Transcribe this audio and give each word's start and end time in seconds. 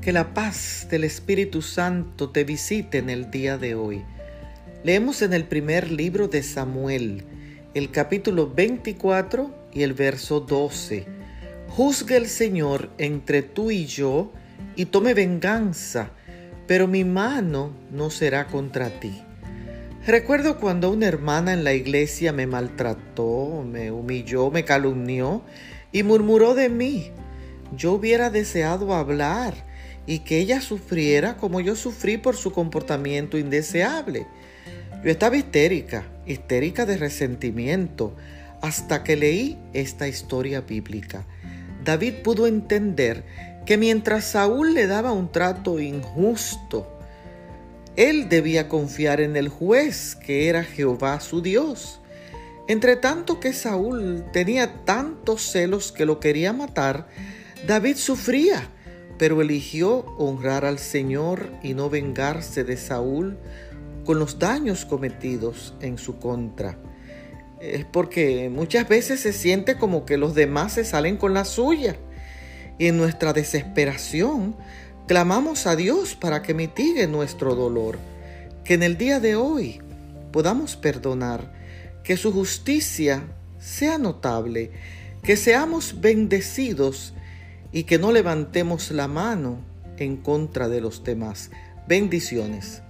Que 0.00 0.12
la 0.12 0.32
paz 0.32 0.86
del 0.90 1.04
Espíritu 1.04 1.60
Santo 1.60 2.30
te 2.30 2.44
visite 2.44 2.96
en 2.96 3.10
el 3.10 3.30
día 3.30 3.58
de 3.58 3.74
hoy. 3.74 4.02
Leemos 4.82 5.20
en 5.20 5.34
el 5.34 5.44
primer 5.44 5.90
libro 5.90 6.26
de 6.26 6.42
Samuel, 6.42 7.24
el 7.74 7.90
capítulo 7.90 8.50
24 8.50 9.54
y 9.74 9.82
el 9.82 9.92
verso 9.92 10.40
12. 10.40 11.04
Juzgue 11.68 12.16
el 12.16 12.28
Señor 12.28 12.88
entre 12.96 13.42
tú 13.42 13.70
y 13.70 13.84
yo 13.84 14.32
y 14.74 14.86
tome 14.86 15.12
venganza, 15.12 16.12
pero 16.66 16.88
mi 16.88 17.04
mano 17.04 17.70
no 17.90 18.08
será 18.08 18.46
contra 18.46 18.88
ti. 19.00 19.20
Recuerdo 20.06 20.58
cuando 20.58 20.90
una 20.90 21.08
hermana 21.08 21.52
en 21.52 21.62
la 21.62 21.74
iglesia 21.74 22.32
me 22.32 22.46
maltrató, 22.46 23.62
me 23.70 23.90
humilló, 23.90 24.50
me 24.50 24.64
calumnió 24.64 25.42
y 25.92 26.04
murmuró 26.04 26.54
de 26.54 26.70
mí. 26.70 27.10
Yo 27.76 27.92
hubiera 27.92 28.30
deseado 28.30 28.94
hablar 28.94 29.68
y 30.10 30.18
que 30.18 30.40
ella 30.40 30.60
sufriera 30.60 31.36
como 31.36 31.60
yo 31.60 31.76
sufrí 31.76 32.16
por 32.16 32.34
su 32.34 32.50
comportamiento 32.50 33.38
indeseable. 33.38 34.26
Yo 35.04 35.10
estaba 35.12 35.36
histérica, 35.36 36.02
histérica 36.26 36.84
de 36.84 36.96
resentimiento, 36.96 38.16
hasta 38.60 39.04
que 39.04 39.14
leí 39.14 39.56
esta 39.72 40.08
historia 40.08 40.62
bíblica. 40.62 41.24
David 41.84 42.14
pudo 42.24 42.48
entender 42.48 43.24
que 43.64 43.76
mientras 43.76 44.24
Saúl 44.24 44.74
le 44.74 44.88
daba 44.88 45.12
un 45.12 45.30
trato 45.30 45.78
injusto, 45.78 46.98
él 47.94 48.28
debía 48.28 48.66
confiar 48.66 49.20
en 49.20 49.36
el 49.36 49.48
juez, 49.48 50.16
que 50.16 50.48
era 50.48 50.64
Jehová 50.64 51.20
su 51.20 51.40
Dios. 51.40 52.00
Entre 52.66 52.96
tanto 52.96 53.38
que 53.38 53.52
Saúl 53.52 54.24
tenía 54.32 54.84
tantos 54.84 55.52
celos 55.52 55.92
que 55.92 56.04
lo 56.04 56.18
quería 56.18 56.52
matar, 56.52 57.06
David 57.64 57.94
sufría 57.94 58.68
pero 59.20 59.42
eligió 59.42 60.06
honrar 60.16 60.64
al 60.64 60.78
Señor 60.78 61.50
y 61.62 61.74
no 61.74 61.90
vengarse 61.90 62.64
de 62.64 62.78
Saúl 62.78 63.36
con 64.06 64.18
los 64.18 64.38
daños 64.38 64.86
cometidos 64.86 65.74
en 65.82 65.98
su 65.98 66.18
contra. 66.18 66.78
Es 67.60 67.84
porque 67.84 68.48
muchas 68.48 68.88
veces 68.88 69.20
se 69.20 69.34
siente 69.34 69.76
como 69.76 70.06
que 70.06 70.16
los 70.16 70.34
demás 70.34 70.72
se 70.72 70.86
salen 70.86 71.18
con 71.18 71.34
la 71.34 71.44
suya. 71.44 71.96
Y 72.78 72.86
en 72.86 72.96
nuestra 72.96 73.34
desesperación 73.34 74.56
clamamos 75.06 75.66
a 75.66 75.76
Dios 75.76 76.14
para 76.14 76.40
que 76.40 76.54
mitigue 76.54 77.06
nuestro 77.06 77.54
dolor. 77.54 77.98
Que 78.64 78.72
en 78.72 78.82
el 78.82 78.96
día 78.96 79.20
de 79.20 79.36
hoy 79.36 79.82
podamos 80.32 80.76
perdonar, 80.76 81.52
que 82.04 82.16
su 82.16 82.32
justicia 82.32 83.22
sea 83.58 83.98
notable, 83.98 84.70
que 85.22 85.36
seamos 85.36 86.00
bendecidos 86.00 87.12
y 87.72 87.84
que 87.84 87.98
no 87.98 88.12
levantemos 88.12 88.90
la 88.90 89.08
mano 89.08 89.58
en 89.96 90.16
contra 90.16 90.68
de 90.68 90.80
los 90.80 91.04
demás. 91.04 91.50
Bendiciones. 91.86 92.82